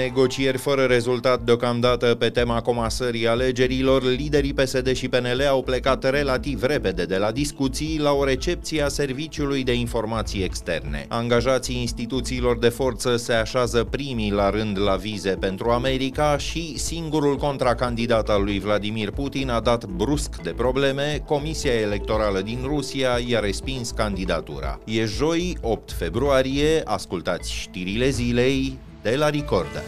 negocieri 0.00 0.58
fără 0.58 0.84
rezultat 0.84 1.40
deocamdată 1.40 2.14
pe 2.14 2.28
tema 2.28 2.60
comasării 2.60 3.26
alegerilor, 3.26 4.02
liderii 4.02 4.54
PSD 4.54 4.92
și 4.92 5.08
PNL 5.08 5.46
au 5.48 5.62
plecat 5.62 6.10
relativ 6.10 6.62
repede 6.62 7.04
de 7.04 7.16
la 7.16 7.30
discuții 7.30 7.98
la 7.98 8.12
o 8.12 8.24
recepție 8.24 8.82
a 8.82 8.88
Serviciului 8.88 9.64
de 9.64 9.72
Informații 9.72 10.42
Externe. 10.42 11.06
Angajații 11.08 11.80
instituțiilor 11.80 12.58
de 12.58 12.68
forță 12.68 13.16
se 13.16 13.32
așează 13.32 13.84
primii 13.84 14.32
la 14.32 14.50
rând 14.50 14.78
la 14.78 14.96
vize 14.96 15.30
pentru 15.30 15.70
America 15.70 16.36
și 16.38 16.78
singurul 16.78 17.36
contracandidat 17.36 18.28
al 18.28 18.44
lui 18.44 18.58
Vladimir 18.58 19.10
Putin 19.10 19.50
a 19.50 19.60
dat 19.60 19.84
brusc 19.84 20.42
de 20.42 20.50
probleme, 20.50 21.22
Comisia 21.26 21.72
Electorală 21.72 22.40
din 22.40 22.58
Rusia 22.64 23.18
i-a 23.26 23.40
respins 23.40 23.90
candidatura. 23.90 24.78
E 24.84 25.04
joi, 25.04 25.56
8 25.60 25.92
februarie, 25.92 26.82
ascultați 26.84 27.52
știrile 27.52 28.08
zilei 28.08 28.78
de 29.02 29.16
la 29.16 29.30
Ricorda. 29.30 29.82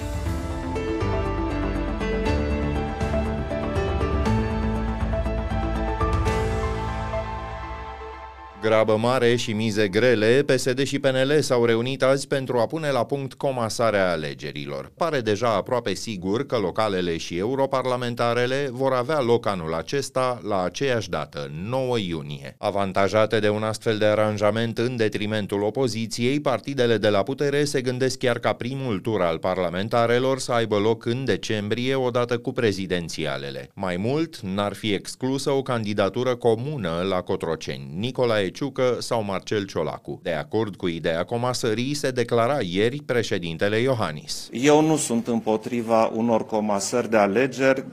Grabă 8.63 8.97
mare 8.97 9.37
și 9.37 9.53
mize 9.53 9.89
grele, 9.89 10.45
PSD 10.47 10.83
și 10.83 10.99
PNL 10.99 11.41
s-au 11.41 11.65
reunit 11.65 12.03
azi 12.03 12.27
pentru 12.27 12.59
a 12.59 12.67
pune 12.67 12.91
la 12.91 13.05
punct 13.05 13.33
comasarea 13.33 14.11
alegerilor. 14.11 14.93
Pare 14.97 15.21
deja 15.21 15.55
aproape 15.55 15.95
sigur 15.95 16.47
că 16.47 16.57
localele 16.57 17.17
și 17.17 17.39
europarlamentarele 17.39 18.69
vor 18.71 18.93
avea 18.93 19.21
loc 19.21 19.47
anul 19.47 19.75
acesta 19.75 20.41
la 20.49 20.63
aceeași 20.63 21.09
dată, 21.09 21.51
9 21.69 21.99
iunie. 21.99 22.55
Avantajate 22.59 23.39
de 23.39 23.49
un 23.49 23.63
astfel 23.63 23.99
de 23.99 24.05
aranjament 24.05 24.79
în 24.79 24.97
detrimentul 24.97 25.63
opoziției, 25.63 26.41
partidele 26.41 26.97
de 26.97 27.09
la 27.09 27.23
putere 27.23 27.65
se 27.65 27.81
gândesc 27.81 28.19
chiar 28.19 28.39
ca 28.39 28.53
primul 28.53 28.99
tur 28.99 29.23
al 29.23 29.39
parlamentarelor 29.39 30.39
să 30.39 30.53
aibă 30.53 30.77
loc 30.77 31.05
în 31.05 31.25
decembrie, 31.25 31.95
odată 31.95 32.39
cu 32.39 32.53
prezidențialele. 32.53 33.71
Mai 33.75 33.97
mult, 33.97 34.39
n-ar 34.41 34.75
fi 34.75 34.93
exclusă 34.93 35.51
o 35.51 35.63
candidatură 35.63 36.37
comună 36.37 37.05
la 37.09 37.21
Cotroceni. 37.21 37.91
Nicolae 37.97 38.51
Ciucă 38.53 38.97
sau 39.01 39.23
Marcel 39.23 39.67
Ciolacu. 39.67 40.21
De 40.23 40.33
acord 40.33 40.77
cu 40.77 40.87
ideea 40.87 41.25
comasării, 41.25 41.95
se 41.95 42.11
declara 42.11 42.59
ieri 42.61 43.03
președintele 43.03 43.79
Iohannis. 43.79 44.49
Eu 44.53 44.81
nu 44.81 44.97
sunt 44.97 45.27
împotriva 45.27 46.11
unor 46.15 46.47
comasări 46.47 47.11
de 47.11 47.17
alegeri 47.17 47.85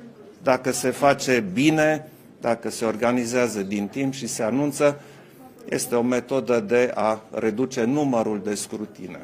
dacă 0.44 0.72
se 0.72 0.90
face 0.90 1.46
bine, 1.54 2.12
dacă 2.42 2.70
se 2.70 2.86
organizează 2.86 3.62
din 3.62 3.88
timp 3.88 4.14
și 4.14 4.28
se 4.28 4.44
anunță, 4.44 5.02
este 5.70 5.96
o 5.96 6.02
metodă 6.02 6.60
de 6.60 6.92
a 6.96 7.22
reduce 7.32 7.84
numărul 7.84 8.42
de 8.44 8.56
scrutine. 8.56 9.20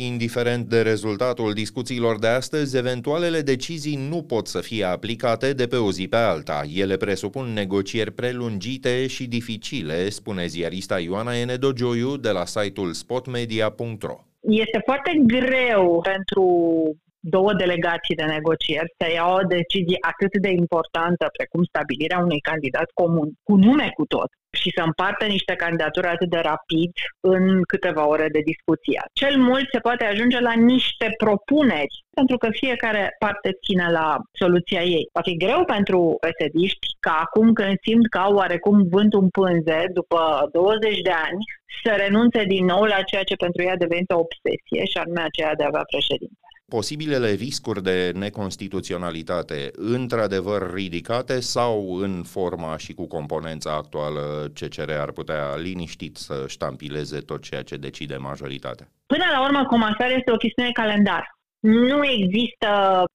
Indiferent 0.00 0.68
de 0.68 0.82
rezultatul 0.82 1.52
discuțiilor 1.52 2.18
de 2.18 2.26
astăzi, 2.26 2.76
eventualele 2.76 3.40
decizii 3.40 4.08
nu 4.08 4.22
pot 4.22 4.46
să 4.46 4.60
fie 4.60 4.84
aplicate 4.84 5.52
de 5.52 5.66
pe 5.66 5.76
o 5.76 5.92
zi 5.92 6.08
pe 6.08 6.16
alta. 6.16 6.62
Ele 6.74 6.96
presupun 6.96 7.46
negocieri 7.46 8.12
prelungite 8.12 9.06
și 9.06 9.26
dificile, 9.26 10.08
spune 10.08 10.46
ziarista 10.46 10.98
Ioana 10.98 11.36
Enedogioiu 11.36 12.16
de 12.16 12.30
la 12.30 12.44
site-ul 12.44 12.92
spotmedia.ro. 12.92 14.24
Este 14.40 14.80
foarte 14.84 15.22
greu 15.26 16.00
pentru 16.02 16.44
două 17.20 17.52
delegații 17.52 18.14
de 18.14 18.24
negocieri 18.24 18.94
să 18.98 19.12
iau 19.12 19.34
o 19.34 19.46
decizie 19.56 19.98
atât 20.00 20.32
de 20.40 20.50
importantă 20.50 21.24
precum 21.36 21.62
stabilirea 21.64 22.18
unui 22.18 22.40
candidat 22.40 22.88
comun, 22.94 23.28
cu 23.42 23.56
nume 23.56 23.90
cu 23.94 24.04
tot, 24.06 24.30
și 24.60 24.72
să 24.76 24.82
împartă 24.82 25.24
niște 25.26 25.54
candidaturi 25.54 26.06
atât 26.06 26.30
de 26.30 26.38
rapid 26.38 26.92
în 27.20 27.62
câteva 27.62 28.06
ore 28.06 28.28
de 28.28 28.42
discuție. 28.50 29.00
Cel 29.12 29.36
mult 29.36 29.66
se 29.72 29.78
poate 29.78 30.04
ajunge 30.04 30.40
la 30.40 30.52
niște 30.52 31.14
propuneri, 31.24 32.04
pentru 32.14 32.36
că 32.36 32.48
fiecare 32.50 33.16
parte 33.18 33.58
ține 33.64 33.90
la 33.90 34.16
soluția 34.32 34.82
ei. 34.82 35.08
Va 35.12 35.20
fi 35.20 35.36
greu 35.36 35.64
pentru 35.64 36.16
esediști 36.30 36.86
ca 37.00 37.14
acum 37.24 37.52
când 37.52 37.74
simt 37.86 38.08
că 38.08 38.18
au 38.18 38.34
oarecum 38.34 38.88
vânt 38.88 39.12
în 39.12 39.28
pânze 39.28 39.84
după 39.92 40.48
20 40.52 41.00
de 41.00 41.10
ani 41.10 41.42
să 41.84 41.90
renunțe 41.96 42.44
din 42.44 42.64
nou 42.64 42.82
la 42.84 43.02
ceea 43.02 43.22
ce 43.22 43.34
pentru 43.44 43.62
ei 43.62 43.70
a 43.70 43.82
devenit 43.84 44.10
o 44.10 44.18
obsesie 44.26 44.82
și 44.90 44.96
anume 44.98 45.22
aceea 45.22 45.54
de 45.54 45.62
a 45.62 45.70
avea 45.70 45.84
președinte 45.92 46.47
posibilele 46.68 47.30
riscuri 47.30 47.82
de 47.82 48.12
neconstituționalitate 48.14 49.70
într-adevăr 49.72 50.72
ridicate 50.74 51.40
sau 51.40 51.94
în 51.94 52.22
forma 52.22 52.76
și 52.76 52.92
cu 52.94 53.06
componența 53.06 53.70
actuală 53.76 54.52
CCR 54.54 54.90
ar 54.90 55.12
putea 55.12 55.56
liniștit 55.56 56.16
să 56.16 56.44
ștampileze 56.46 57.18
tot 57.18 57.42
ceea 57.42 57.62
ce 57.62 57.76
decide 57.76 58.16
majoritatea? 58.16 58.86
Până 59.06 59.24
la 59.32 59.44
urmă, 59.44 59.64
comasarea 59.64 60.16
este 60.16 60.32
o 60.32 60.36
chestiune 60.36 60.70
calendar. 60.72 61.36
Nu 61.60 62.04
există 62.04 62.70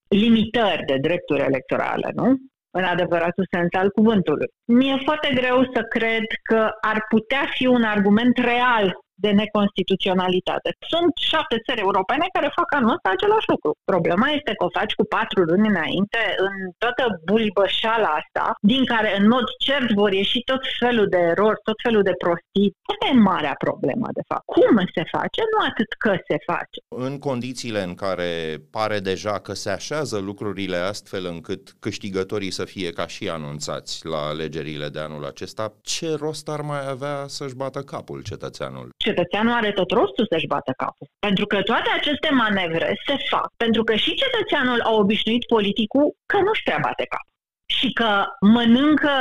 limitări 0.08 0.86
de 0.86 0.98
drepturi 1.02 1.42
electorale, 1.42 2.12
nu? 2.16 2.36
în 2.78 2.84
adevăratul 2.84 3.48
sens 3.52 3.68
al 3.72 3.90
cuvântului. 3.90 4.48
Mi-e 4.66 4.98
foarte 5.04 5.30
greu 5.34 5.58
să 5.74 5.82
cred 5.96 6.26
că 6.50 6.70
ar 6.82 7.06
putea 7.10 7.44
fi 7.56 7.66
un 7.66 7.84
argument 7.84 8.38
real 8.38 8.86
de 9.26 9.32
neconstituționalitate. 9.42 10.70
Sunt 10.92 11.14
șapte 11.32 11.58
țări 11.66 11.86
europene 11.88 12.26
care 12.36 12.58
fac 12.60 12.70
anul 12.78 12.96
ăsta 12.96 13.10
același 13.12 13.48
lucru. 13.54 13.72
Problema 13.94 14.28
este 14.38 14.52
că 14.58 14.64
o 14.66 14.76
faci 14.80 14.94
cu 15.00 15.06
patru 15.16 15.42
luni 15.50 15.68
înainte 15.74 16.22
în 16.48 16.54
toată 16.84 17.04
bulbășala 17.30 18.12
asta, 18.22 18.46
din 18.74 18.84
care 18.94 19.10
în 19.20 19.26
mod 19.34 19.46
cert 19.66 19.90
vor 20.02 20.12
ieși 20.20 20.40
tot 20.52 20.62
felul 20.82 21.08
de 21.16 21.22
erori, 21.34 21.60
tot 21.68 21.78
felul 21.86 22.04
de 22.10 22.16
prostii. 22.24 22.74
Asta 22.92 23.06
e 23.12 23.26
marea 23.32 23.56
problemă, 23.66 24.08
de 24.18 24.24
fapt. 24.30 24.46
Cum 24.56 24.76
se 24.96 25.04
face, 25.16 25.42
nu 25.52 25.60
atât 25.70 25.90
că 26.04 26.12
se 26.28 26.38
face. 26.52 26.78
În 27.08 27.14
condițiile 27.28 27.82
în 27.90 27.94
care 28.04 28.32
pare 28.78 29.00
deja 29.12 29.36
că 29.46 29.54
se 29.64 29.70
așează 29.80 30.18
lucrurile 30.30 30.78
astfel 30.94 31.24
încât 31.34 31.64
câștigătorii 31.86 32.58
să 32.60 32.66
fie 32.74 32.90
ca 33.00 33.06
și 33.08 33.30
anunțați 33.30 33.94
la 34.14 34.22
alegerile 34.32 34.88
de 34.96 35.00
anul 35.00 35.26
acesta, 35.26 35.74
ce 35.82 36.08
rost 36.24 36.50
ar 36.50 36.62
mai 36.62 36.90
avea 36.90 37.16
să-și 37.28 37.56
bată 37.56 37.80
capul 37.80 38.22
cetățeanul? 38.22 38.90
Cetățeanul 39.14 39.54
are 39.54 39.72
tot 39.72 39.92
rostul 39.92 40.26
să-și 40.32 40.52
bată 40.54 40.72
capul. 40.78 41.08
Pentru 41.20 41.46
că 41.46 41.62
toate 41.62 41.90
aceste 42.00 42.30
manevre 42.44 42.90
se 43.06 43.16
fac 43.30 43.48
pentru 43.58 43.84
că 43.84 43.96
și 43.96 44.20
cetățeanul 44.24 44.80
a 44.82 44.92
obișnuit 44.92 45.46
politicul 45.46 46.16
că 46.26 46.38
nu-și 46.46 46.64
prea 46.64 46.80
bate 46.82 47.06
cap 47.14 47.26
și 47.66 47.92
că 48.00 48.12
mănâncă 48.56 49.16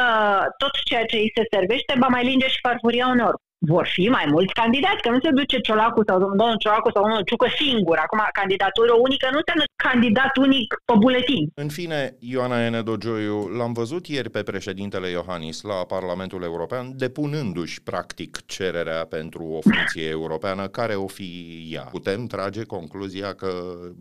tot 0.59 0.75
ceea 0.85 1.05
ce 1.05 1.17
îi 1.17 1.33
se 1.37 1.43
servește, 1.51 1.95
ba 1.99 2.07
mai 2.07 2.25
linge 2.25 2.49
și 2.49 2.65
farfuria 2.67 3.07
uneori 3.07 3.43
vor 3.67 3.87
fi 3.95 4.09
mai 4.09 4.27
mulți 4.31 4.53
candidați, 4.53 5.03
că 5.03 5.11
nu 5.11 5.21
se 5.21 5.31
duce 5.31 5.59
Ciolacu 5.59 6.03
sau 6.07 6.19
domnul 6.19 6.57
Ciolacu 6.59 6.91
sau 6.91 7.03
domnul 7.03 7.23
Ciucă 7.23 7.49
singur. 7.63 7.97
Acum, 7.97 8.21
candidatură 8.33 8.93
unică 9.07 9.29
nu 9.31 9.41
înseamnă 9.43 9.65
candidat 9.89 10.37
unic 10.37 10.69
pe 10.85 10.95
buletin. 10.99 11.51
În 11.55 11.69
fine, 11.69 12.17
Ioana 12.19 12.65
Enedogioiu, 12.65 13.39
l-am 13.59 13.73
văzut 13.73 14.07
ieri 14.07 14.31
pe 14.31 14.43
președintele 14.43 15.09
Iohannis 15.09 15.63
la 15.63 15.75
Parlamentul 15.95 16.43
European, 16.43 16.87
depunându-și 16.97 17.83
practic 17.83 18.47
cererea 18.47 19.05
pentru 19.05 19.45
o 19.45 19.61
funcție 19.61 20.09
europeană, 20.09 20.67
care 20.67 20.95
o 20.95 21.07
fi 21.07 21.31
ea. 21.73 21.83
Putem 21.83 22.27
trage 22.27 22.63
concluzia 22.63 23.35
că 23.35 23.51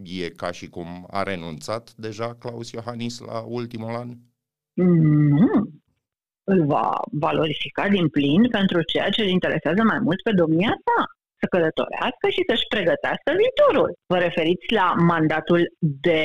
e 0.04 0.30
ca 0.30 0.52
și 0.52 0.70
cum 0.70 1.08
a 1.10 1.24
renunțat 1.24 1.94
deja 1.96 2.36
Claus 2.40 2.72
Iohannis 2.72 3.20
la 3.20 3.40
ultimul 3.48 3.96
an? 3.96 4.10
Nu, 4.74 5.81
îl 6.44 6.66
va 6.66 7.00
valorifica 7.12 7.88
din 7.88 8.08
plin 8.08 8.50
pentru 8.50 8.82
ceea 8.82 9.10
ce 9.10 9.22
îl 9.22 9.28
interesează 9.28 9.82
mai 9.84 10.00
mult 10.00 10.22
pe 10.22 10.32
domnia 10.32 10.74
sa 10.86 11.06
să 11.40 11.46
călătorească 11.54 12.26
și 12.36 12.42
să-și 12.50 12.70
pregătească 12.74 13.30
viitorul. 13.42 13.90
Vă 14.12 14.18
referiți 14.18 14.74
la 14.80 14.88
mandatul 15.14 15.62
de 16.08 16.24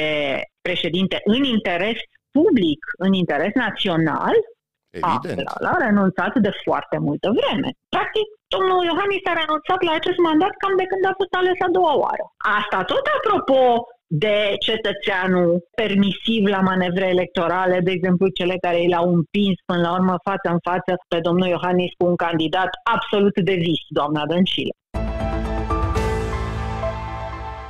președinte 0.66 1.16
în 1.24 1.42
interes 1.56 1.98
public, 2.38 2.80
în 3.06 3.12
interes 3.22 3.52
național? 3.66 4.36
Evident. 4.98 5.48
A, 5.48 5.56
l-a 5.64 5.76
renunțat 5.86 6.32
de 6.46 6.52
foarte 6.64 6.96
multă 7.06 7.28
vreme. 7.38 7.68
Practic, 7.94 8.26
domnul 8.54 8.80
Iohannis 8.90 9.24
a 9.30 9.38
renunțat 9.42 9.80
la 9.88 9.92
acest 10.00 10.18
mandat 10.28 10.54
cam 10.62 10.74
de 10.80 10.86
când 10.90 11.02
a 11.10 11.18
fost 11.20 11.34
ales 11.40 11.58
a 11.66 11.70
doua 11.78 11.94
oară. 12.04 12.24
Asta 12.58 12.78
tot 12.92 13.04
apropo 13.16 13.60
de 14.06 14.54
cetățeanul 14.58 15.66
permisiv 15.74 16.44
la 16.44 16.60
manevre 16.60 17.06
electorale, 17.08 17.80
de 17.80 17.90
exemplu 17.90 18.28
cele 18.28 18.56
care 18.60 18.82
i 18.82 18.88
l-au 18.88 19.14
împins 19.14 19.54
până 19.64 19.80
la 19.80 19.92
urmă 19.92 20.16
față 20.24 20.48
în 20.50 20.58
față 20.62 20.92
pe 21.08 21.20
domnul 21.20 21.48
Iohannis 21.48 21.92
cu 21.98 22.06
un 22.06 22.16
candidat 22.16 22.68
absolut 22.94 23.40
de 23.40 23.54
vis, 23.54 23.82
doamna 23.88 24.26
Dăncilă. 24.26 24.74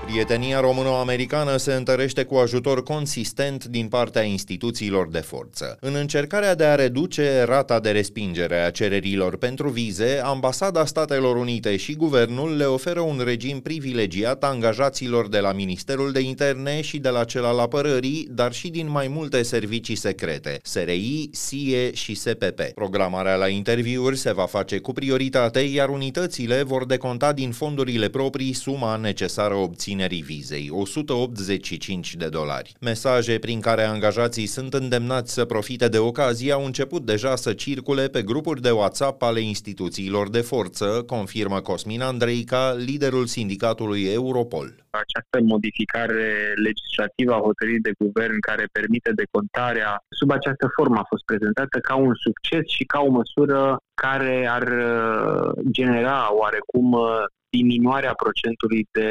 Prietenia 0.07 0.61
româno-americană 0.61 1.57
se 1.57 1.73
întărește 1.73 2.25
cu 2.25 2.35
ajutor 2.35 2.83
consistent 2.83 3.65
din 3.65 3.89
partea 3.89 4.23
instituțiilor 4.23 5.09
de 5.09 5.19
forță. 5.19 5.77
În 5.81 5.95
încercarea 5.95 6.55
de 6.55 6.65
a 6.65 6.75
reduce 6.75 7.43
rata 7.43 7.81
de 7.81 7.91
respingere 7.91 8.61
a 8.61 8.71
cererilor 8.71 9.37
pentru 9.37 9.69
vize, 9.69 10.21
Ambasada 10.25 10.85
Statelor 10.85 11.37
Unite 11.37 11.77
și 11.77 11.95
guvernul 11.95 12.57
le 12.57 12.65
oferă 12.65 13.01
un 13.01 13.21
regim 13.25 13.61
privilegiat 13.61 14.45
angajaților 14.45 15.29
de 15.29 15.39
la 15.39 15.53
Ministerul 15.53 16.13
de 16.13 16.21
Interne 16.21 16.81
și 16.81 16.99
de 16.99 17.09
la 17.09 17.25
cel 17.25 17.45
al 17.45 17.59
apărării, 17.59 18.29
dar 18.31 18.53
și 18.53 18.69
din 18.69 18.91
mai 18.91 19.09
multe 19.09 19.43
servicii 19.43 19.97
secrete, 19.97 20.59
SRI, 20.63 21.29
SIE 21.33 21.95
și 21.95 22.15
SPP. 22.15 22.61
Programarea 22.75 23.35
la 23.35 23.49
interviuri 23.49 24.17
se 24.17 24.33
va 24.33 24.47
face 24.47 24.79
cu 24.79 24.93
prioritate, 24.93 25.61
iar 25.61 25.89
unitățile 25.89 26.63
vor 26.63 26.87
deconta 26.87 27.33
din 27.33 27.53
fondurile 27.53 28.09
proprii 28.09 28.53
suma 28.53 28.97
necesară 28.97 29.55
obținerii 29.55 29.95
obținerii 29.97 30.23
vizei, 30.23 30.69
185 30.71 32.15
de 32.17 32.29
dolari. 32.29 32.73
Mesaje 32.81 33.39
prin 33.39 33.61
care 33.61 33.83
angajații 33.83 34.47
sunt 34.47 34.75
îndemnați 34.75 35.33
să 35.33 35.45
profite 35.45 35.89
de 35.89 35.99
ocazie 35.99 36.53
au 36.53 36.65
început 36.65 37.03
deja 37.07 37.37
să 37.37 37.53
circule 37.53 38.09
pe 38.09 38.23
grupuri 38.23 38.61
de 38.61 38.71
WhatsApp 38.71 39.23
ale 39.23 39.41
instituțiilor 39.41 40.31
de 40.31 40.41
forță, 40.41 41.03
confirmă 41.07 41.61
Cosmin 41.61 42.03
Andreica, 42.03 42.75
liderul 42.75 43.27
sindicatului 43.27 44.05
Europol 44.05 44.75
această 45.05 45.37
modificare 45.53 46.55
legislativă 46.67 47.33
a 47.35 47.45
hotărârii 47.49 47.87
de 47.89 47.97
guvern 47.99 48.39
care 48.41 48.65
permite 48.73 49.11
decontarea 49.23 49.91
sub 50.19 50.31
această 50.31 50.67
formă 50.77 50.99
a 50.99 51.11
fost 51.13 51.25
prezentată 51.25 51.79
ca 51.79 51.95
un 51.95 52.15
succes 52.27 52.65
și 52.77 52.85
ca 52.85 53.01
o 53.01 53.11
măsură 53.11 53.63
care 53.95 54.37
ar 54.57 54.67
uh, 54.93 55.51
genera 55.71 56.19
oarecum 56.41 56.93
uh, 56.93 57.25
diminuarea 57.57 58.15
procentului 58.25 58.83
de 58.93 59.09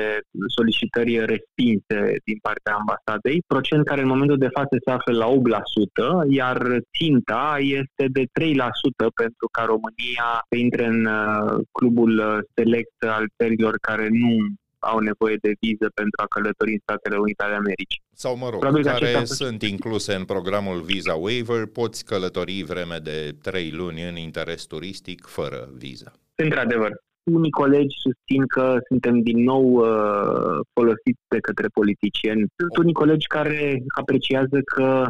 solicitări 0.57 1.13
respinse 1.33 2.00
din 2.24 2.39
partea 2.47 2.74
ambasadei, 2.81 3.44
procent 3.53 3.86
care 3.86 4.01
în 4.01 4.13
momentul 4.13 4.38
de 4.38 4.53
față 4.57 4.75
se 4.86 4.92
află 4.92 5.13
la 5.24 5.27
8%, 5.27 6.30
iar 6.42 6.57
ținta 6.97 7.56
este 7.59 8.06
de 8.18 8.24
3% 8.24 9.06
pentru 9.21 9.45
ca 9.56 9.63
România 9.74 10.30
să 10.50 10.56
intre 10.65 10.86
în 10.86 11.06
uh, 11.06 11.63
clubul 11.77 12.13
select 12.56 12.97
al 13.18 13.25
țărilor 13.38 13.74
care 13.88 14.07
nu 14.24 14.36
au 14.80 15.00
nevoie 15.00 15.38
de 15.42 15.51
viză 15.59 15.88
pentru 15.94 16.18
a 16.24 16.27
călători 16.36 16.71
în 16.71 16.81
Statele 16.81 17.18
Unite 17.18 17.44
ale 17.44 17.56
Americii. 17.56 18.01
Sau, 18.13 18.38
mă 18.38 18.50
rog, 18.50 18.59
Probabil 18.59 18.83
care 18.83 19.24
sunt 19.24 19.62
incluse 19.62 20.13
în 20.13 20.25
programul 20.25 20.81
Visa 20.81 21.13
Waiver, 21.13 21.65
poți 21.65 22.06
călători 22.06 22.63
vreme 22.63 22.97
de 22.97 23.36
3 23.42 23.71
luni 23.71 24.01
în 24.09 24.15
interes 24.15 24.63
turistic 24.63 25.25
fără 25.25 25.69
viză. 25.74 26.13
Într-adevăr, 26.36 26.92
unii 27.33 27.51
colegi 27.51 27.95
susțin 28.00 28.48
că 28.48 28.77
suntem 28.88 29.22
din 29.22 29.44
nou 29.44 29.66
uh, 29.74 30.60
folosiți 30.74 31.24
de 31.27 31.39
către 31.39 31.68
politicieni. 31.68 32.45
Sunt 32.57 32.77
unii 32.77 32.94
colegi 32.94 33.27
care 33.27 33.83
apreciază 34.00 34.60
că 34.75 35.06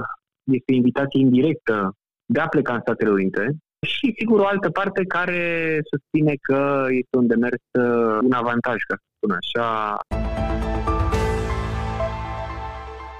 este 0.51 0.71
o 0.71 0.75
invitație 0.75 1.19
indirectă 1.19 1.93
de 2.25 2.39
a 2.39 2.47
pleca 2.47 2.73
în 2.73 2.79
Statele 2.81 3.09
Unite 3.09 3.55
și, 3.85 4.13
sigur, 4.17 4.39
o 4.39 4.47
altă 4.47 4.69
parte 4.69 5.03
care 5.03 5.79
susține 5.91 6.33
că 6.41 6.85
este 6.89 7.17
un 7.17 7.27
demers, 7.27 7.63
uh, 7.79 8.19
un 8.21 8.31
avantaj, 8.31 8.77
ca 8.87 8.95
să 8.95 9.05
spun 9.15 9.37
așa. 9.41 9.97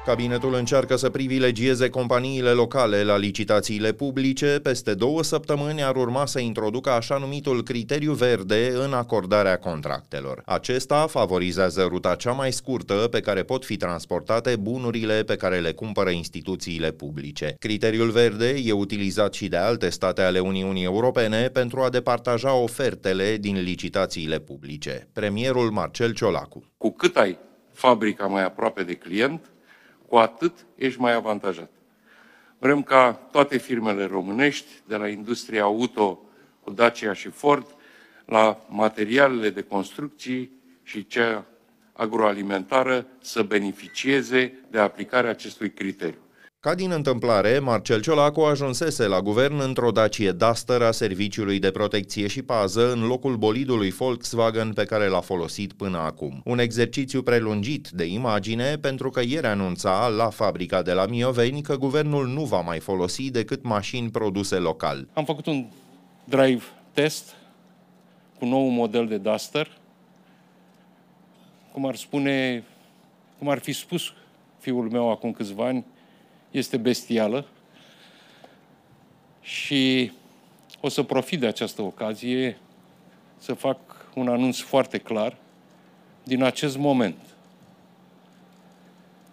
Cabinetul 0.05 0.53
încearcă 0.53 0.95
să 0.95 1.09
privilegieze 1.09 1.89
companiile 1.89 2.49
locale 2.49 3.03
la 3.03 3.17
licitațiile 3.17 3.91
publice. 3.91 4.59
Peste 4.63 4.93
două 4.93 5.23
săptămâni 5.23 5.83
ar 5.83 5.95
urma 5.95 6.25
să 6.25 6.39
introducă 6.39 6.89
așa 6.89 7.17
numitul 7.17 7.63
criteriu 7.63 8.13
verde 8.13 8.71
în 8.85 8.93
acordarea 8.93 9.57
contractelor. 9.57 10.41
Acesta 10.45 11.07
favorizează 11.07 11.85
ruta 11.89 12.15
cea 12.15 12.31
mai 12.31 12.51
scurtă 12.51 12.93
pe 12.93 13.19
care 13.19 13.43
pot 13.43 13.65
fi 13.65 13.77
transportate 13.77 14.55
bunurile 14.55 15.23
pe 15.23 15.35
care 15.35 15.59
le 15.59 15.71
cumpără 15.71 16.09
instituțiile 16.09 16.91
publice. 16.91 17.55
Criteriul 17.59 18.09
verde 18.09 18.55
e 18.63 18.71
utilizat 18.71 19.33
și 19.33 19.47
de 19.47 19.57
alte 19.57 19.89
state 19.89 20.21
ale 20.21 20.39
Uniunii 20.39 20.83
Europene 20.83 21.47
pentru 21.47 21.81
a 21.81 21.89
departaja 21.89 22.53
ofertele 22.53 23.37
din 23.37 23.61
licitațiile 23.61 24.39
publice. 24.39 25.07
Premierul 25.13 25.71
Marcel 25.71 26.13
Ciolacu. 26.13 26.63
Cu 26.77 26.91
cât 26.91 27.17
ai 27.17 27.37
fabrica 27.73 28.25
mai 28.25 28.43
aproape 28.43 28.83
de 28.83 28.93
client, 28.93 29.49
cu 30.15 30.21
atât 30.21 30.65
ești 30.75 30.99
mai 30.99 31.13
avantajat. 31.13 31.69
Vrem 32.57 32.83
ca 32.83 33.11
toate 33.31 33.57
firmele 33.57 34.05
românești, 34.05 34.67
de 34.87 34.95
la 34.95 35.07
industria 35.07 35.63
auto 35.63 36.19
cu 36.61 36.71
Dacia 36.71 37.13
și 37.13 37.29
Ford, 37.29 37.75
la 38.25 38.65
materialele 38.69 39.49
de 39.49 39.61
construcții 39.61 40.51
și 40.83 41.07
cea 41.07 41.45
agroalimentară 41.93 43.05
să 43.21 43.41
beneficieze 43.41 44.59
de 44.69 44.79
aplicarea 44.79 45.29
acestui 45.29 45.71
criteriu. 45.71 46.24
Ca 46.65 46.75
din 46.75 46.91
întâmplare, 46.91 47.59
Marcel 47.59 48.01
Ciolacu 48.01 48.41
ajunsese 48.41 49.07
la 49.07 49.21
guvern 49.21 49.59
într-o 49.59 49.91
Dacie 49.91 50.31
Duster 50.31 50.81
a 50.81 50.91
Serviciului 50.91 51.59
de 51.59 51.71
Protecție 51.71 52.27
și 52.27 52.41
Pază 52.41 52.91
în 52.91 53.07
locul 53.07 53.35
bolidului 53.35 53.89
Volkswagen 53.89 54.73
pe 54.73 54.85
care 54.85 55.07
l-a 55.07 55.19
folosit 55.19 55.73
până 55.73 55.97
acum. 55.97 56.41
Un 56.45 56.59
exercițiu 56.59 57.21
prelungit 57.21 57.89
de 57.89 58.05
imagine 58.05 58.77
pentru 58.77 59.09
că 59.09 59.21
ieri 59.25 59.45
anunța 59.45 60.07
la 60.07 60.29
fabrica 60.29 60.81
de 60.81 60.91
la 60.91 61.05
Mioveni 61.05 61.61
că 61.61 61.77
guvernul 61.77 62.27
nu 62.27 62.43
va 62.43 62.61
mai 62.61 62.79
folosi 62.79 63.31
decât 63.31 63.63
mașini 63.63 64.09
produse 64.09 64.55
local. 64.55 65.07
Am 65.13 65.25
făcut 65.25 65.45
un 65.45 65.65
drive 66.23 66.63
test 66.93 67.35
cu 68.39 68.45
nou 68.45 68.67
model 68.67 69.07
de 69.07 69.17
Duster, 69.17 69.77
cum 71.71 71.85
ar 71.85 71.95
spune, 71.95 72.63
cum 73.37 73.49
ar 73.49 73.59
fi 73.59 73.71
spus 73.71 74.13
fiul 74.59 74.89
meu 74.89 75.11
acum 75.11 75.31
câțiva 75.31 75.65
ani, 75.65 75.85
este 76.57 76.77
bestială 76.77 77.45
și 79.41 80.11
o 80.81 80.89
să 80.89 81.03
profit 81.03 81.39
de 81.39 81.47
această 81.47 81.81
ocazie 81.81 82.57
să 83.37 83.53
fac 83.53 83.77
un 84.15 84.27
anunț 84.27 84.59
foarte 84.59 84.97
clar 84.97 85.37
din 86.23 86.43
acest 86.43 86.77
moment. 86.77 87.17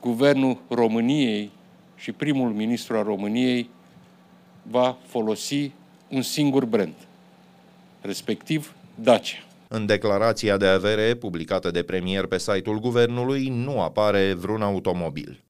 Guvernul 0.01 0.59
României 0.69 1.51
și 1.97 2.13
primul 2.13 2.51
ministru 2.51 2.97
al 2.97 3.05
României 3.05 3.71
va 4.63 4.97
folosi 5.07 5.71
un 6.09 6.23
singur 6.23 6.65
brand, 6.65 6.95
respectiv 8.01 8.75
Dacia. 8.95 9.37
În 9.69 9.87
declarația 9.87 10.57
de 10.57 10.67
avere 10.67 11.15
publicată 11.15 11.71
de 11.71 11.83
premier 11.83 12.27
pe 12.27 12.39
site-ul 12.39 12.79
guvernului 12.79 13.49
nu 13.49 13.81
apare 13.81 14.33
vreun 14.33 14.63
automobil. 14.63 15.43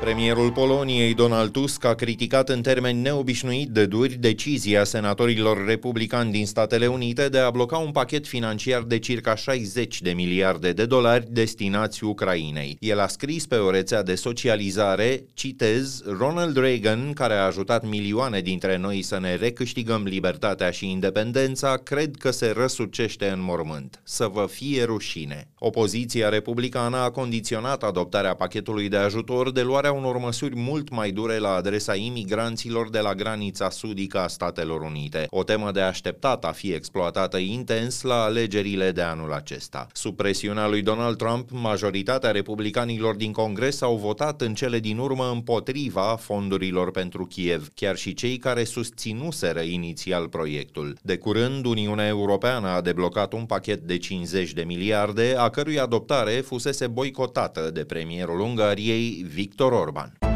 Premierul 0.00 0.52
Poloniei, 0.52 1.14
Donald 1.14 1.50
Tusk, 1.50 1.84
a 1.84 1.94
criticat 1.94 2.48
în 2.48 2.62
termeni 2.62 3.00
neobișnuit 3.00 3.68
de 3.68 3.86
duri 3.86 4.14
decizia 4.14 4.84
senatorilor 4.84 5.66
republicani 5.66 6.30
din 6.30 6.46
Statele 6.46 6.86
Unite 6.86 7.28
de 7.28 7.38
a 7.38 7.50
bloca 7.50 7.76
un 7.76 7.90
pachet 7.90 8.26
financiar 8.26 8.82
de 8.82 8.98
circa 8.98 9.34
60 9.34 10.02
de 10.02 10.10
miliarde 10.10 10.72
de 10.72 10.86
dolari 10.86 11.26
destinați 11.28 12.04
Ucrainei. 12.04 12.76
El 12.80 13.00
a 13.00 13.06
scris 13.06 13.46
pe 13.46 13.54
o 13.54 13.70
rețea 13.70 14.02
de 14.02 14.14
socializare, 14.14 15.24
citez, 15.34 16.02
Ronald 16.18 16.56
Reagan, 16.56 17.12
care 17.12 17.34
a 17.34 17.44
ajutat 17.46 17.86
milioane 17.86 18.40
dintre 18.40 18.76
noi 18.76 19.02
să 19.02 19.18
ne 19.18 19.34
recâștigăm 19.34 20.02
libertatea 20.02 20.70
și 20.70 20.90
independența, 20.90 21.76
cred 21.76 22.16
că 22.16 22.30
se 22.30 22.52
răsucește 22.56 23.28
în 23.28 23.42
mormânt. 23.42 24.00
Să 24.04 24.30
vă 24.32 24.46
fie 24.50 24.84
rușine. 24.84 25.48
Opoziția 25.58 26.28
republicană 26.28 26.96
a 26.96 27.10
condiționat 27.10 27.82
adoptarea 27.82 28.34
pachetului 28.34 28.88
de 28.88 28.96
ajutor 28.96 29.52
de 29.52 29.62
luarea 29.62 29.88
unor 29.92 30.16
măsuri 30.18 30.56
mult 30.56 30.90
mai 30.90 31.10
dure 31.10 31.38
la 31.38 31.54
adresa 31.54 31.94
imigranților 31.94 32.90
de 32.90 32.98
la 32.98 33.14
granița 33.14 33.70
sudică 33.70 34.18
a 34.18 34.28
Statelor 34.28 34.80
Unite, 34.80 35.26
o 35.30 35.42
temă 35.42 35.70
de 35.70 35.80
așteptat 35.80 36.44
a 36.44 36.52
fi 36.52 36.72
exploatată 36.72 37.36
intens 37.36 38.02
la 38.02 38.22
alegerile 38.22 38.90
de 38.92 39.02
anul 39.02 39.32
acesta. 39.32 39.86
Sub 39.92 40.16
presiunea 40.16 40.68
lui 40.68 40.82
Donald 40.82 41.16
Trump, 41.16 41.48
majoritatea 41.50 42.30
republicanilor 42.30 43.14
din 43.14 43.32
Congres 43.32 43.80
au 43.80 43.96
votat 43.96 44.40
în 44.40 44.54
cele 44.54 44.78
din 44.78 44.98
urmă 44.98 45.30
împotriva 45.32 46.16
fondurilor 46.20 46.90
pentru 46.90 47.24
Kiev, 47.24 47.68
chiar 47.74 47.96
și 47.96 48.14
cei 48.14 48.36
care 48.36 48.64
susținuseră 48.64 49.60
inițial 49.60 50.28
proiectul. 50.28 50.96
De 51.02 51.16
curând, 51.16 51.64
Uniunea 51.64 52.06
Europeană 52.06 52.68
a 52.68 52.80
deblocat 52.80 53.32
un 53.32 53.44
pachet 53.44 53.80
de 53.80 53.98
50 53.98 54.52
de 54.52 54.62
miliarde, 54.62 55.34
a 55.38 55.48
cărui 55.48 55.78
adoptare 55.78 56.30
fusese 56.30 56.86
boicotată 56.86 57.70
de 57.70 57.84
premierul 57.84 58.40
Ungariei 58.40 59.26
Victor 59.32 59.72
Orban. 59.80 60.29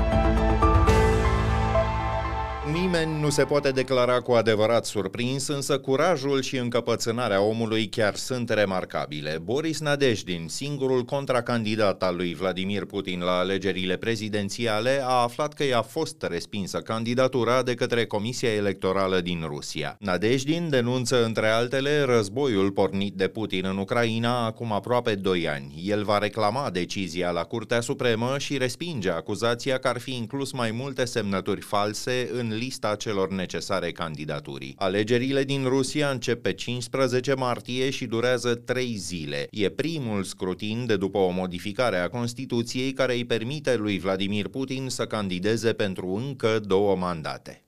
Nimeni 2.73 3.21
nu 3.21 3.31
se 3.31 3.45
poate 3.45 3.71
declara 3.71 4.21
cu 4.21 4.33
adevărat 4.33 4.85
surprins, 4.85 5.49
însă 5.49 5.79
curajul 5.79 6.43
și 6.43 6.57
încăpățânarea 6.57 7.43
omului 7.43 7.89
chiar 7.89 8.15
sunt 8.15 8.51
remarcabile. 8.51 9.39
Boris 9.43 9.81
Nadejdin, 9.81 10.47
singurul 10.49 11.03
contracandidat 11.03 12.03
al 12.03 12.17
lui 12.17 12.35
Vladimir 12.35 12.85
Putin 12.85 13.21
la 13.21 13.39
alegerile 13.39 13.97
prezidențiale, 13.97 15.03
a 15.03 15.23
aflat 15.23 15.55
că 15.55 15.65
i-a 15.65 15.83
fost 15.83 16.23
respinsă 16.23 16.79
candidatura 16.79 17.63
de 17.63 17.75
către 17.75 18.07
Comisia 18.07 18.53
Electorală 18.53 19.21
din 19.21 19.45
Rusia. 19.47 19.97
Nadejdin 19.99 20.69
denunță, 20.69 21.25
între 21.25 21.49
altele, 21.49 22.03
războiul 22.03 22.71
pornit 22.71 23.15
de 23.15 23.29
Putin 23.29 23.65
în 23.65 23.79
Ucraina 23.79 24.47
acum 24.47 24.73
aproape 24.73 25.15
2 25.15 25.49
ani. 25.49 25.83
El 25.85 26.05
va 26.05 26.19
reclama 26.19 26.71
decizia 26.71 27.31
la 27.31 27.43
Curtea 27.43 27.81
Supremă 27.81 28.35
și 28.39 28.59
respinge 28.59 29.11
acuzația 29.11 29.79
că 29.79 29.89
ar 29.89 29.99
fi 29.99 30.17
inclus 30.17 30.53
mai 30.53 30.71
multe 30.71 31.05
semnături 31.05 31.61
false 31.61 32.31
în 32.33 32.53
lista 32.57 32.95
celor 32.95 33.31
necesare 33.31 33.93
candidaturii. 33.93 34.75
Alegerile 34.77 35.45
din 35.45 35.65
Rusia 35.65 36.11
încep 36.11 36.43
pe 36.43 36.53
15 36.53 37.35
martie 37.35 37.91
și 37.91 38.07
durează 38.07 38.55
3 38.55 38.97
zile. 38.97 39.47
E 39.51 39.69
primul 39.69 40.23
scrutin 40.23 40.87
de 40.87 40.97
după 40.97 41.19
o 41.19 41.31
modificare 41.31 41.97
a 41.97 42.09
Constituției 42.09 42.93
care 42.93 43.15
îi 43.15 43.25
permite 43.25 43.77
lui 43.77 43.99
Vladimir 43.99 44.49
Putin 44.49 44.89
să 44.89 45.07
candideze 45.07 45.73
pentru 45.73 46.15
încă 46.15 46.59
două 46.59 46.97
mandate. 46.97 47.65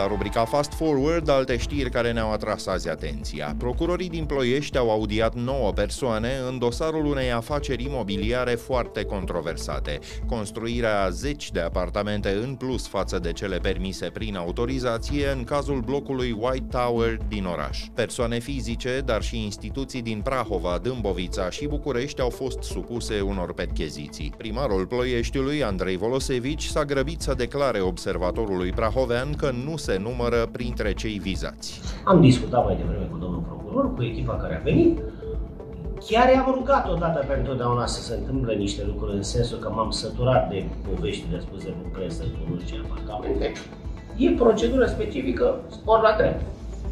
La 0.00 0.06
rubrica 0.06 0.44
Fast 0.44 0.72
Forward, 0.72 1.28
alte 1.28 1.56
știri 1.56 1.90
care 1.90 2.12
ne-au 2.12 2.32
atras 2.32 2.66
azi 2.66 2.88
atenția. 2.88 3.54
Procurorii 3.58 4.08
din 4.08 4.24
Ploiești 4.24 4.78
au 4.78 4.90
audiat 4.90 5.34
9 5.34 5.72
persoane 5.72 6.28
în 6.48 6.58
dosarul 6.58 7.04
unei 7.04 7.32
afaceri 7.32 7.84
imobiliare 7.84 8.50
foarte 8.50 9.04
controversate. 9.04 9.98
Construirea 10.26 11.08
10 11.08 11.48
de 11.52 11.60
apartamente 11.60 12.28
în 12.28 12.54
plus 12.54 12.88
față 12.88 13.18
de 13.18 13.32
cele 13.32 13.58
permise 13.58 14.06
prin 14.06 14.36
autorizație 14.36 15.30
în 15.30 15.44
cazul 15.44 15.80
blocului 15.80 16.36
White 16.38 16.66
Tower 16.70 17.18
din 17.28 17.44
oraș. 17.44 17.84
Persoane 17.94 18.38
fizice, 18.38 19.02
dar 19.04 19.22
și 19.22 19.44
instituții 19.44 20.02
din 20.02 20.20
Prahova, 20.20 20.78
Dâmbovița 20.82 21.50
și 21.50 21.66
București 21.66 22.20
au 22.20 22.30
fost 22.30 22.62
supuse 22.62 23.20
unor 23.20 23.54
percheziții. 23.54 24.32
Primarul 24.36 24.86
Ploieștiului, 24.86 25.64
Andrei 25.64 25.96
Volosevici, 25.96 26.64
s-a 26.64 26.84
grăbit 26.84 27.20
să 27.20 27.34
declare 27.34 27.80
observatorului 27.80 28.70
prahovean 28.70 29.34
că 29.34 29.50
nu 29.64 29.76
se 29.76 29.89
numără 29.98 30.48
printre 30.52 30.92
cei 30.92 31.18
vizați. 31.18 31.80
Am 32.04 32.20
discutat 32.20 32.64
mai 32.64 32.76
devreme 32.76 33.08
cu 33.10 33.16
domnul 33.18 33.40
procuror, 33.40 33.94
cu 33.94 34.02
echipa 34.02 34.34
care 34.36 34.56
a 34.56 34.62
venit, 34.62 34.98
Chiar 36.08 36.32
i-am 36.32 36.52
rugat 36.54 36.88
odată 36.90 37.24
pentru 37.28 37.50
totdeauna 37.50 37.86
să 37.86 38.00
se 38.02 38.14
întâmple 38.14 38.54
niște 38.54 38.84
lucruri 38.86 39.16
în 39.16 39.22
sensul 39.22 39.58
că 39.58 39.70
m-am 39.70 39.90
săturat 39.90 40.48
de 40.48 40.64
poveștile 40.88 41.40
spuse 41.40 41.68
cu 41.68 41.88
presă, 41.92 42.22
cu 42.22 42.52
nu 42.52 42.60
știu 42.60 42.84
apartamente. 42.84 43.52
E 44.16 44.30
procedură 44.30 44.86
specifică, 44.86 45.60
spor 45.68 46.00
la 46.00 46.14
drept. 46.16 46.40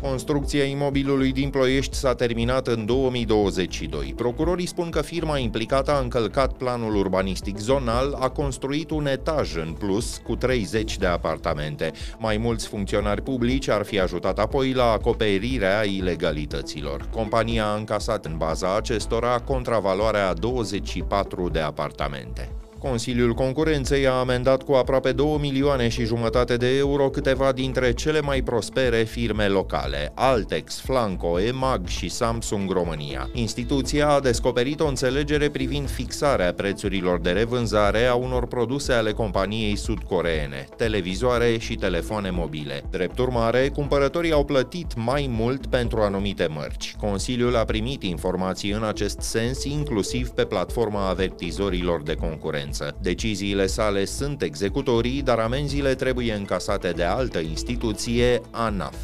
Construcția 0.01 0.65
imobilului 0.65 1.33
din 1.33 1.51
Ploiești 1.51 1.97
s-a 1.97 2.15
terminat 2.15 2.67
în 2.67 2.87
2022. 2.87 4.13
Procurorii 4.17 4.67
spun 4.67 4.91
că 4.91 5.03
firma 5.03 5.39
implicată 5.39 5.91
a 5.91 5.99
încălcat 5.99 6.53
planul 6.53 6.97
urbanistic 6.97 7.59
zonal, 7.59 8.17
a 8.21 8.29
construit 8.29 8.91
un 8.91 9.07
etaj 9.07 9.57
în 9.57 9.73
plus 9.73 10.21
cu 10.25 10.37
30 10.37 10.99
de 10.99 11.07
apartamente. 11.07 11.93
Mai 12.19 12.37
mulți 12.37 12.69
funcționari 12.69 13.23
publici 13.23 13.69
ar 13.69 13.85
fi 13.85 14.01
ajutat 14.01 14.39
apoi 14.39 14.73
la 14.73 14.91
acoperirea 14.91 15.85
ilegalităților. 15.85 17.09
Compania 17.11 17.67
a 17.67 17.77
încasat 17.77 18.25
în 18.25 18.37
baza 18.37 18.77
acestora 18.77 19.39
contravaloarea 19.39 20.33
24 20.33 21.49
de 21.49 21.61
apartamente. 21.61 22.51
Consiliul 22.79 23.33
Concurenței 23.33 24.07
a 24.07 24.13
amendat 24.13 24.63
cu 24.63 24.73
aproape 24.73 25.13
2 25.13 25.37
milioane 25.41 25.89
și 25.89 26.05
jumătate 26.05 26.57
de 26.57 26.77
euro 26.77 27.11
câteva 27.11 27.53
dintre 27.53 27.93
cele 27.93 28.21
mai 28.21 28.43
prospere 28.43 29.03
firme 29.03 29.47
locale, 29.47 30.13
Altex, 30.15 30.81
Flanco, 30.81 31.41
EMAG 31.41 31.87
și 31.87 32.09
Samsung 32.09 32.71
România. 32.71 33.31
Instituția 33.33 34.09
a 34.09 34.21
descoperit 34.21 34.81
o 34.81 34.87
înțelegere 34.87 35.49
privind 35.49 35.91
fixarea 35.91 36.53
prețurilor 36.53 37.21
de 37.21 37.31
revânzare 37.31 38.05
a 38.05 38.15
unor 38.15 38.47
produse 38.47 38.93
ale 38.93 39.13
companiei 39.13 39.77
sudcoreene, 39.77 40.69
televizoare 40.77 41.59
și 41.59 41.75
telefoane 41.75 42.31
mobile. 42.31 42.83
Drept 42.91 43.19
urmare, 43.19 43.69
cumpărătorii 43.69 44.33
au 44.33 44.45
plătit 44.45 44.93
mai 44.97 45.27
mult 45.31 45.67
pentru 45.67 46.01
anumite 46.01 46.47
mărci. 46.51 46.95
Consiliul 47.01 47.57
a 47.57 47.65
primit 47.65 48.03
informații 48.03 48.71
în 48.71 48.85
acest 48.85 49.21
sens, 49.21 49.65
inclusiv 49.65 50.29
pe 50.29 50.45
platforma 50.45 51.09
avertizorilor 51.09 52.03
de 52.03 52.15
concurență 52.15 52.67
insolvență. 52.69 52.97
Deciziile 53.03 53.67
sale 53.67 54.05
sunt 54.05 54.43
executorii, 54.43 55.23
dar 55.23 55.39
amenziile 55.39 55.95
trebuie 55.95 56.33
încasate 56.33 56.91
de 56.91 57.05
altă 57.05 57.39
instituție, 57.39 58.41
ANAF. 58.51 58.95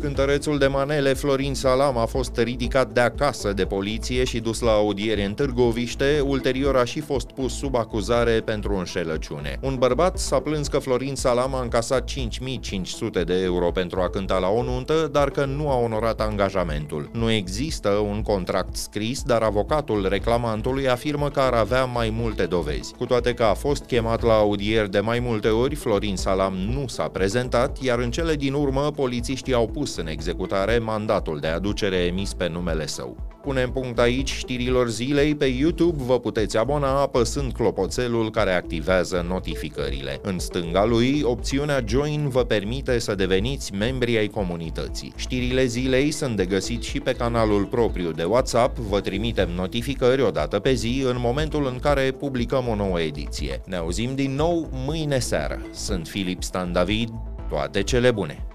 Cântărețul 0.00 0.58
de 0.58 0.66
manele 0.66 1.12
Florin 1.12 1.54
Salam 1.54 1.98
a 1.98 2.04
fost 2.04 2.36
ridicat 2.36 2.92
de 2.92 3.00
acasă 3.00 3.52
de 3.52 3.64
poliție 3.64 4.24
și 4.24 4.40
dus 4.40 4.60
la 4.60 4.70
audiere 4.70 5.24
în 5.24 5.34
Târgoviște, 5.34 6.20
ulterior 6.24 6.76
a 6.76 6.84
și 6.84 7.00
fost 7.00 7.30
pus 7.30 7.54
sub 7.58 7.74
acuzare 7.74 8.40
pentru 8.44 8.76
înșelăciune. 8.76 9.58
Un 9.60 9.76
bărbat 9.78 10.18
s-a 10.18 10.40
plâns 10.40 10.68
că 10.68 10.78
Florin 10.78 11.14
Salam 11.14 11.54
a 11.54 11.62
încasat 11.62 12.04
5500 12.04 13.24
de 13.24 13.42
euro 13.42 13.70
pentru 13.70 14.00
a 14.00 14.08
cânta 14.08 14.38
la 14.38 14.48
o 14.48 14.62
nuntă, 14.62 15.08
dar 15.12 15.30
că 15.30 15.44
nu 15.44 15.70
a 15.70 15.76
onorat 15.76 16.20
angajamentul. 16.20 17.08
Nu 17.12 17.30
există 17.30 17.88
un 17.88 18.22
contract 18.22 18.76
scris, 18.76 19.22
dar 19.22 19.42
avocatul 19.42 20.08
reclamantului 20.08 20.88
afirmă 20.88 21.30
că 21.30 21.40
ar 21.40 21.52
avea 21.52 21.84
mai 21.84 22.10
multe 22.10 22.44
dovezi. 22.44 22.94
Cu 22.94 23.04
toate 23.04 23.34
că 23.34 23.42
a 23.42 23.54
fost 23.54 23.84
chemat 23.84 24.22
la 24.22 24.34
audier 24.34 24.86
de 24.86 25.00
mai 25.00 25.18
multe 25.18 25.48
ori, 25.48 25.74
Florin 25.74 26.16
Salam 26.16 26.54
nu 26.54 26.84
s-a 26.88 27.08
prezentat, 27.08 27.82
iar 27.82 27.98
în 27.98 28.10
cele 28.10 28.34
din 28.34 28.52
urmă 28.52 28.90
polițiștii 28.96 29.54
au 29.54 29.66
pus 29.84 29.96
în 29.96 30.06
executare 30.06 30.78
mandatul 30.78 31.38
de 31.40 31.46
aducere 31.46 31.96
emis 31.96 32.34
pe 32.34 32.48
numele 32.48 32.86
său. 32.86 33.16
Punem 33.42 33.70
punct 33.70 33.98
aici 33.98 34.32
știrilor 34.32 34.88
zilei. 34.88 35.34
Pe 35.34 35.44
YouTube 35.44 36.02
vă 36.02 36.20
puteți 36.20 36.56
abona 36.56 37.00
apăsând 37.00 37.52
clopoțelul 37.52 38.30
care 38.30 38.52
activează 38.52 39.24
notificările. 39.28 40.18
În 40.22 40.38
stânga 40.38 40.84
lui, 40.84 41.20
opțiunea 41.24 41.84
Join 41.86 42.28
vă 42.28 42.44
permite 42.44 42.98
să 42.98 43.14
deveniți 43.14 43.74
membri 43.74 44.18
ai 44.18 44.26
comunității. 44.26 45.12
Știrile 45.16 45.64
zilei 45.64 46.10
sunt 46.10 46.36
de 46.36 46.44
găsit 46.44 46.82
și 46.82 47.00
pe 47.00 47.12
canalul 47.12 47.64
propriu 47.64 48.10
de 48.10 48.24
WhatsApp, 48.24 48.78
vă 48.78 49.00
trimitem 49.00 49.50
notificări 49.50 50.22
o 50.22 50.30
dată 50.30 50.58
pe 50.58 50.72
zi 50.72 51.04
în 51.06 51.16
momentul 51.18 51.66
în 51.66 51.78
care 51.78 52.10
publicăm 52.18 52.68
o 52.68 52.74
nouă 52.74 53.00
ediție. 53.00 53.60
Ne 53.66 53.76
auzim 53.76 54.14
din 54.14 54.34
nou 54.34 54.68
mâine 54.72 55.18
seară. 55.18 55.60
Sunt 55.72 56.06
Filip 56.06 56.42
Stan 56.42 56.72
David, 56.72 57.08
toate 57.48 57.82
cele 57.82 58.10
bune! 58.10 58.53